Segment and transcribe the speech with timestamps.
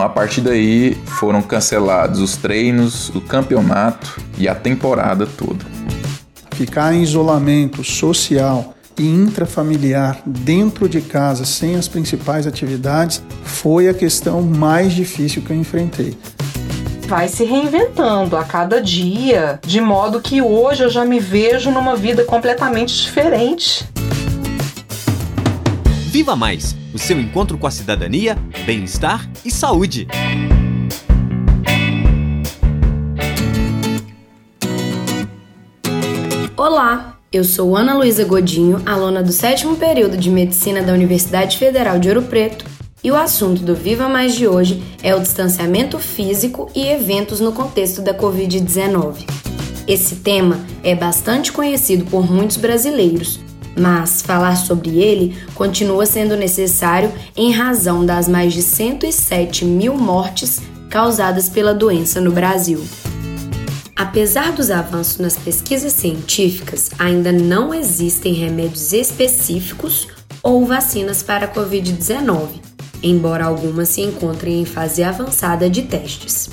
[0.00, 5.64] A partir daí foram cancelados os treinos, o campeonato e a temporada toda.
[6.52, 13.94] Ficar em isolamento social e intrafamiliar dentro de casa sem as principais atividades foi a
[13.94, 16.16] questão mais difícil que eu enfrentei.
[17.06, 21.94] Vai se reinventando a cada dia, de modo que hoje eu já me vejo numa
[21.94, 23.84] vida completamente diferente.
[26.10, 28.36] Viva Mais o seu encontro com a cidadania,
[28.66, 30.08] bem-estar e saúde.
[36.56, 41.98] Olá, eu sou Ana Luísa Godinho, aluna do sétimo período de Medicina da Universidade Federal
[41.98, 42.64] de Ouro Preto,
[43.02, 47.52] e o assunto do Viva Mais de hoje é o distanciamento físico e eventos no
[47.52, 49.26] contexto da Covid-19.
[49.88, 53.40] Esse tema é bastante conhecido por muitos brasileiros,
[53.78, 60.60] mas falar sobre ele continua sendo necessário em razão das mais de 107 mil mortes
[60.88, 62.84] causadas pela doença no Brasil.
[63.94, 70.08] Apesar dos avanços nas pesquisas científicas, ainda não existem remédios específicos
[70.42, 72.48] ou vacinas para a Covid-19,
[73.02, 76.48] embora algumas se encontrem em fase avançada de testes.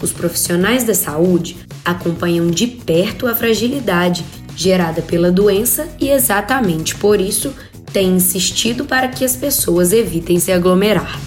[0.00, 4.24] Os profissionais da saúde acompanham de perto a fragilidade
[4.56, 7.54] gerada pela doença e exatamente por isso
[7.92, 11.20] tem insistido para que as pessoas evitem se aglomerar.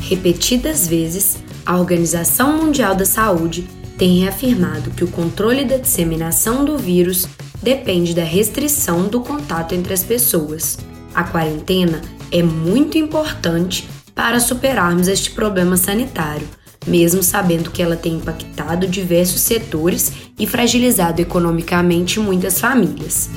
[0.00, 3.66] Repetidas vezes, a Organização Mundial da Saúde
[3.98, 7.26] tem reafirmado que o controle da disseminação do vírus
[7.62, 10.78] depende da restrição do contato entre as pessoas.
[11.14, 16.48] A quarentena é muito importante para superarmos este problema sanitário
[16.86, 23.30] mesmo sabendo que ela tem impactado diversos setores e fragilizado economicamente muitas famílias.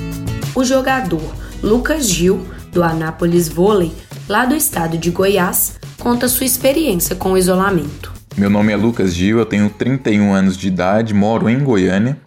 [0.54, 3.92] O jogador Lucas Gil, do Anápolis Vôlei,
[4.28, 8.12] lá do estado de Goiás, conta sua experiência com o isolamento.
[8.36, 12.18] Meu nome é Lucas Gil, eu tenho 31 anos de idade, moro em Goiânia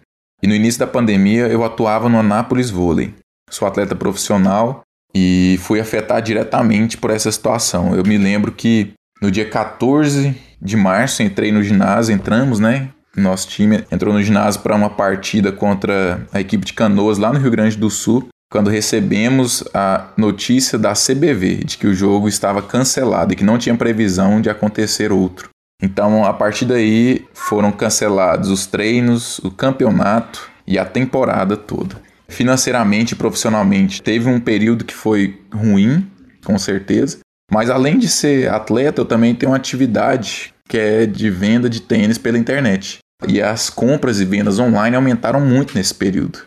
[0.42, 3.14] e no início da pandemia eu atuava no Anápolis Vôlei.
[3.50, 4.82] Sou atleta profissional
[5.14, 7.94] e fui afetado diretamente por essa situação.
[7.94, 12.90] Eu me lembro que no dia 14 de março entrei no ginásio, entramos, né?
[13.16, 17.40] Nosso time entrou no ginásio para uma partida contra a equipe de Canoas lá no
[17.40, 22.62] Rio Grande do Sul, quando recebemos a notícia da CBV de que o jogo estava
[22.62, 25.50] cancelado e que não tinha previsão de acontecer outro.
[25.82, 31.96] Então, a partir daí, foram cancelados os treinos, o campeonato e a temporada toda.
[32.28, 36.08] Financeiramente e profissionalmente, teve um período que foi ruim,
[36.44, 37.18] com certeza,
[37.50, 41.80] mas além de ser atleta, eu também tenho uma atividade que é de venda de
[41.80, 42.98] tênis pela internet.
[43.26, 46.38] E as compras e vendas online aumentaram muito nesse período.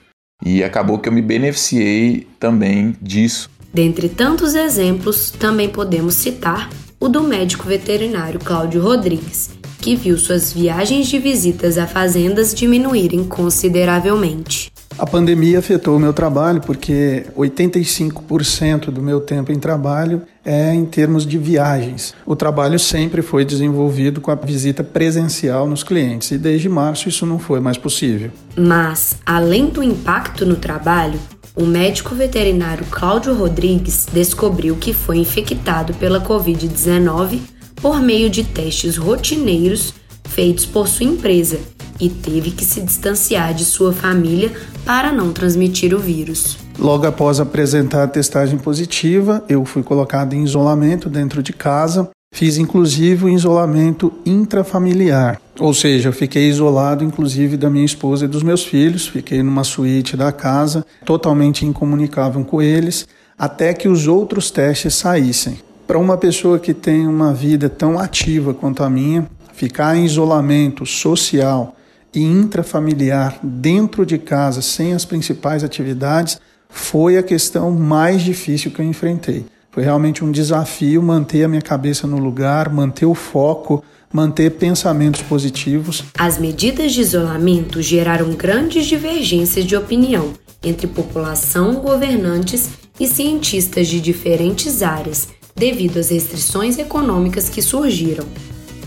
[0.43, 3.49] E acabou que eu me beneficiei também disso.
[3.73, 6.69] Dentre tantos exemplos, também podemos citar
[6.99, 13.25] o do médico veterinário Cláudio Rodrigues, que viu suas viagens de visitas a fazendas diminuírem
[13.25, 14.71] consideravelmente.
[14.97, 20.85] A pandemia afetou o meu trabalho porque 85% do meu tempo em trabalho é em
[20.85, 22.13] termos de viagens.
[22.25, 27.25] O trabalho sempre foi desenvolvido com a visita presencial nos clientes e desde março isso
[27.25, 28.29] não foi mais possível.
[28.55, 31.19] Mas, além do impacto no trabalho,
[31.55, 37.39] o médico veterinário Cláudio Rodrigues descobriu que foi infectado pela Covid-19
[37.75, 39.93] por meio de testes rotineiros
[40.33, 41.59] feitos por sua empresa
[42.03, 44.51] e teve que se distanciar de sua família
[44.85, 46.57] para não transmitir o vírus.
[46.77, 52.09] Logo após apresentar a testagem positiva, eu fui colocado em isolamento dentro de casa.
[52.35, 58.27] Fiz inclusive o isolamento intrafamiliar, ou seja, eu fiquei isolado inclusive da minha esposa e
[58.27, 64.07] dos meus filhos, fiquei numa suíte da casa, totalmente incomunicável com eles, até que os
[64.07, 65.59] outros testes saíssem.
[65.85, 70.87] Para uma pessoa que tem uma vida tão ativa quanto a minha, ficar em isolamento
[70.87, 71.75] social
[72.13, 78.79] e intrafamiliar dentro de casa, sem as principais atividades, foi a questão mais difícil que
[78.79, 79.45] eu enfrentei.
[79.71, 83.83] Foi realmente um desafio manter a minha cabeça no lugar, manter o foco,
[84.13, 86.03] manter pensamentos positivos.
[86.17, 90.33] As medidas de isolamento geraram grandes divergências de opinião
[90.63, 98.25] entre população, governantes e cientistas de diferentes áreas, devido às restrições econômicas que surgiram.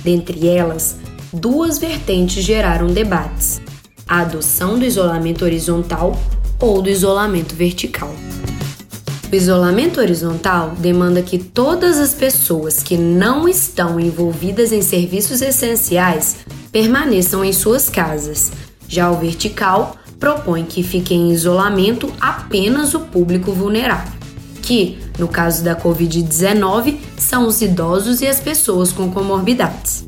[0.03, 0.97] Dentre elas,
[1.37, 3.61] duas vertentes geraram debates:
[4.09, 6.19] a adoção do isolamento horizontal
[6.59, 8.15] ou do isolamento vertical.
[9.31, 16.37] O isolamento horizontal demanda que todas as pessoas que não estão envolvidas em serviços essenciais
[16.71, 18.53] permaneçam em suas casas.
[18.89, 24.13] Já o vertical propõe que fique em isolamento apenas o público vulnerável,
[24.63, 30.06] que, No caso da Covid-19, são os idosos e as pessoas com comorbidades.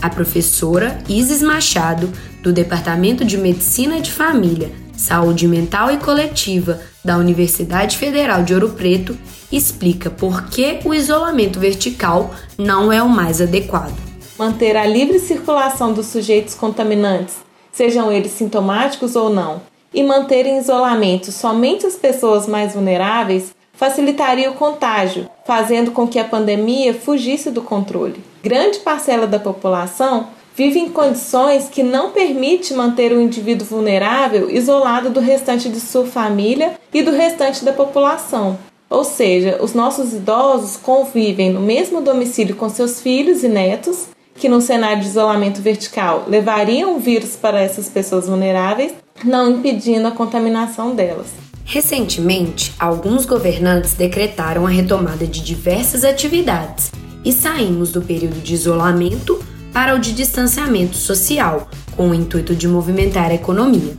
[0.00, 2.12] A professora Isis Machado,
[2.42, 8.70] do Departamento de Medicina de Família, Saúde Mental e Coletiva da Universidade Federal de Ouro
[8.70, 9.16] Preto,
[9.50, 13.96] explica por que o isolamento vertical não é o mais adequado.
[14.38, 17.36] Manter a livre circulação dos sujeitos contaminantes,
[17.72, 19.62] sejam eles sintomáticos ou não,
[19.94, 26.18] e manter em isolamento somente as pessoas mais vulneráveis facilitaria o contágio, fazendo com que
[26.18, 28.22] a pandemia fugisse do controle.
[28.46, 35.10] Grande parcela da população vive em condições que não permite manter o indivíduo vulnerável isolado
[35.10, 38.56] do restante de sua família e do restante da população.
[38.88, 44.06] Ou seja, os nossos idosos convivem no mesmo domicílio com seus filhos e netos,
[44.36, 48.94] que no cenário de isolamento vertical levariam o vírus para essas pessoas vulneráveis,
[49.24, 51.26] não impedindo a contaminação delas.
[51.64, 56.92] Recentemente, alguns governantes decretaram a retomada de diversas atividades
[57.26, 62.68] e saímos do período de isolamento para o de distanciamento social, com o intuito de
[62.68, 63.94] movimentar a economia.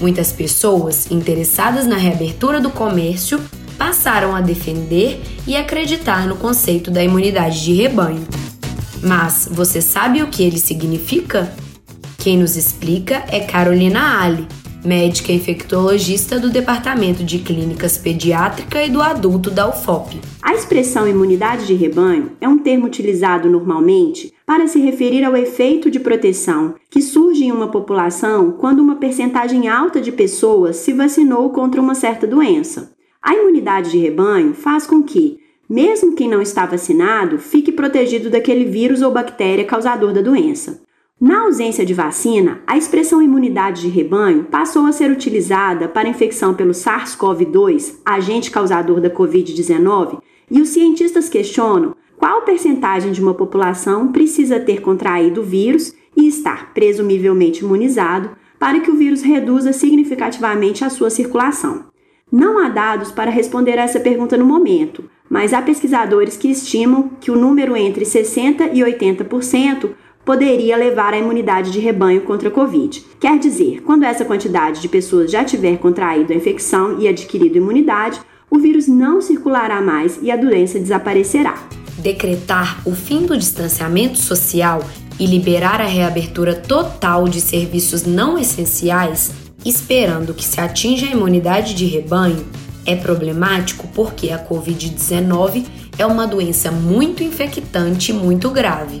[0.00, 3.38] Muitas pessoas interessadas na reabertura do comércio
[3.76, 8.26] passaram a defender e acreditar no conceito da imunidade de rebanho.
[9.02, 11.52] Mas você sabe o que ele significa?
[12.16, 14.46] Quem nos explica é Carolina Ali,
[14.82, 20.31] médica infectologista do Departamento de Clínicas Pediátrica e do Adulto da UFOP.
[20.52, 25.90] A expressão imunidade de rebanho é um termo utilizado normalmente para se referir ao efeito
[25.90, 31.48] de proteção que surge em uma população quando uma percentagem alta de pessoas se vacinou
[31.48, 32.92] contra uma certa doença.
[33.22, 38.66] A imunidade de rebanho faz com que, mesmo quem não está vacinado, fique protegido daquele
[38.66, 40.82] vírus ou bactéria causador da doença.
[41.18, 46.52] Na ausência de vacina, a expressão imunidade de rebanho passou a ser utilizada para infecção
[46.52, 50.20] pelo SARS-CoV-2, agente causador da Covid-19,
[50.52, 56.28] e os cientistas questionam qual percentagem de uma população precisa ter contraído o vírus e
[56.28, 61.86] estar presumivelmente imunizado para que o vírus reduza significativamente a sua circulação.
[62.30, 67.10] Não há dados para responder a essa pergunta no momento, mas há pesquisadores que estimam
[67.18, 69.90] que o número entre 60% e 80%
[70.24, 73.04] poderia levar à imunidade de rebanho contra a Covid.
[73.18, 78.20] Quer dizer, quando essa quantidade de pessoas já tiver contraído a infecção e adquirido imunidade,
[78.52, 81.54] o vírus não circulará mais e a doença desaparecerá.
[81.96, 84.84] Decretar o fim do distanciamento social
[85.18, 89.32] e liberar a reabertura total de serviços não essenciais,
[89.64, 92.44] esperando que se atinja a imunidade de rebanho,
[92.84, 95.64] é problemático porque a Covid-19
[95.96, 99.00] é uma doença muito infectante e muito grave.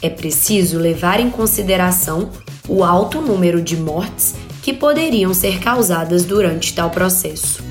[0.00, 2.30] É preciso levar em consideração
[2.66, 7.62] o alto número de mortes que poderiam ser causadas durante tal processo.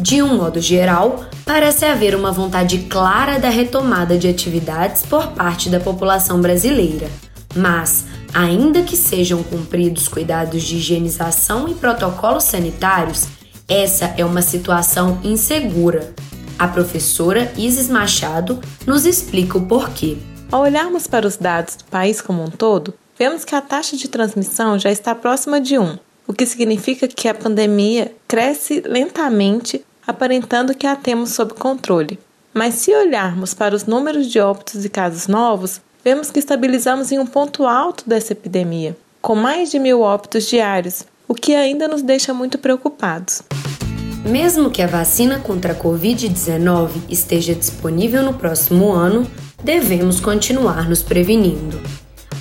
[0.00, 5.68] De um modo geral, parece haver uma vontade clara da retomada de atividades por parte
[5.68, 7.06] da população brasileira,
[7.54, 13.26] mas, ainda que sejam cumpridos cuidados de higienização e protocolos sanitários,
[13.68, 16.14] essa é uma situação insegura.
[16.58, 20.16] A professora Isis Machado nos explica o porquê.
[20.50, 24.08] Ao olharmos para os dados do país como um todo, vemos que a taxa de
[24.08, 30.74] transmissão já está próxima de 1, o que significa que a pandemia cresce lentamente, aparentando
[30.74, 32.18] que a temos sob controle.
[32.52, 37.18] Mas se olharmos para os números de óbitos e casos novos, vemos que estabilizamos em
[37.18, 42.02] um ponto alto dessa epidemia, com mais de mil óbitos diários, o que ainda nos
[42.02, 43.42] deixa muito preocupados.
[44.24, 49.26] Mesmo que a vacina contra a Covid-19 esteja disponível no próximo ano,
[49.62, 51.80] devemos continuar nos prevenindo.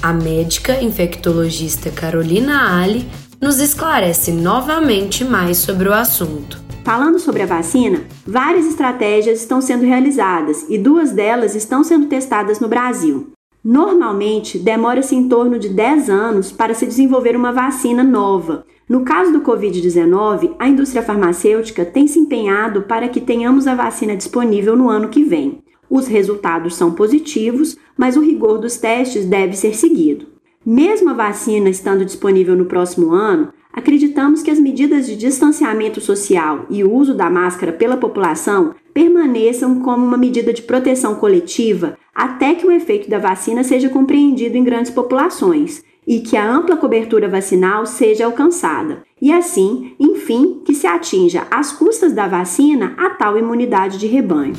[0.02, 6.69] A médica infectologista Carolina Ali nos esclarece novamente mais sobre o assunto.
[6.90, 12.60] Falando sobre a vacina, várias estratégias estão sendo realizadas e duas delas estão sendo testadas
[12.60, 13.28] no Brasil.
[13.64, 18.66] Normalmente, demora-se em torno de 10 anos para se desenvolver uma vacina nova.
[18.90, 24.18] No caso do Covid-19, a indústria farmacêutica tem se empenhado para que tenhamos a vacina
[24.18, 25.60] disponível no ano que vem.
[25.88, 30.26] Os resultados são positivos, mas o rigor dos testes deve ser seguido.
[30.66, 36.66] Mesmo a vacina estando disponível no próximo ano, acreditamos que as medidas de distanciamento social
[36.70, 42.56] e o uso da máscara pela população permaneçam como uma medida de proteção coletiva até
[42.56, 47.30] que o efeito da vacina seja compreendido em grandes populações e que a ampla cobertura
[47.30, 49.04] vacinal seja alcançada.
[49.22, 54.56] E assim, enfim, que se atinja às custas da vacina a tal imunidade de rebanho.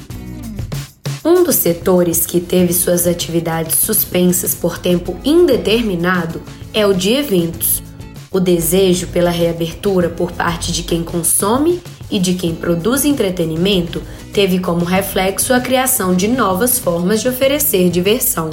[1.24, 6.40] Um dos setores que teve suas atividades suspensas por tempo indeterminado
[6.72, 7.89] é o de eventos.
[8.32, 14.00] O desejo pela reabertura por parte de quem consome e de quem produz entretenimento
[14.32, 18.50] teve como reflexo a criação de novas formas de oferecer diversão.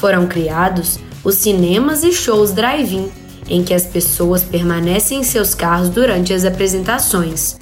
[0.00, 3.08] Foram criados os cinemas e shows drive-in,
[3.48, 7.58] em que as pessoas permanecem em seus carros durante as apresentações.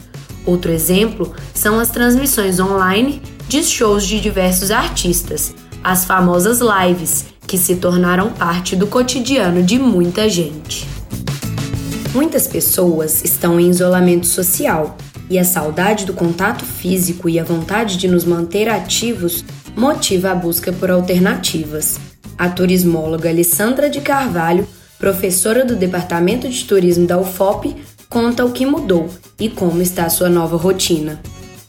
[0.46, 5.54] Outro exemplo são as transmissões online de shows de diversos artistas,
[5.84, 10.97] as famosas lives, que se tornaram parte do cotidiano de muita gente.
[12.14, 14.96] Muitas pessoas estão em isolamento social
[15.28, 19.44] e a saudade do contato físico e a vontade de nos manter ativos
[19.76, 22.00] motiva a busca por alternativas.
[22.36, 24.66] A turismóloga Alessandra de Carvalho,
[24.98, 27.76] professora do Departamento de Turismo da UFOP,
[28.08, 31.20] conta o que mudou e como está a sua nova rotina.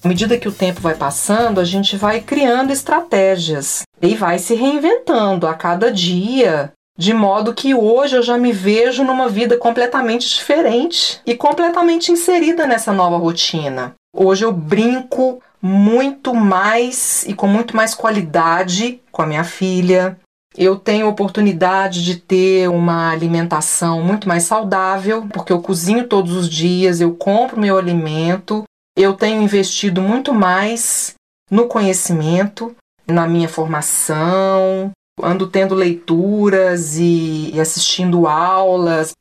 [0.02, 4.56] À medida que o tempo vai passando, a gente vai criando estratégias e vai se
[4.56, 10.28] reinventando a cada dia, de modo que hoje eu já me vejo numa vida completamente
[10.28, 13.94] diferente e completamente inserida nessa nova rotina.
[14.14, 20.18] Hoje eu brinco muito mais e com muito mais qualidade com a minha filha.
[20.58, 26.50] Eu tenho oportunidade de ter uma alimentação muito mais saudável, porque eu cozinho todos os
[26.50, 28.66] dias, eu compro meu alimento
[29.00, 31.14] eu tenho investido muito mais
[31.50, 32.76] no conhecimento,
[33.08, 34.92] na minha formação,
[35.24, 39.14] ando tendo leituras e, assistindo aulas.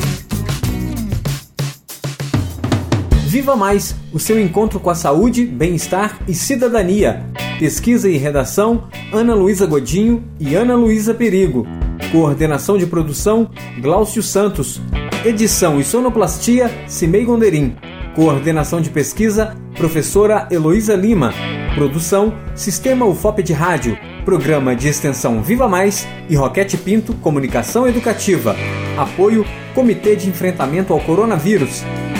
[3.32, 7.24] Viva Mais, o seu encontro com a saúde, bem-estar e cidadania.
[7.58, 11.66] Pesquisa e redação: Ana Luísa Godinho e Ana Luísa Perigo.
[12.12, 13.48] Coordenação de produção:
[13.80, 14.82] Glaucio Santos.
[15.24, 17.74] Edição e sonoplastia: Cimei Gonderim.
[18.14, 21.32] Coordenação de pesquisa, professora Heloísa Lima.
[21.74, 23.96] Produção, Sistema UFOP de Rádio,
[24.26, 28.54] Programa de Extensão Viva Mais e Roquete Pinto Comunicação Educativa.
[28.98, 31.82] Apoio, Comitê de Enfrentamento ao Coronavírus.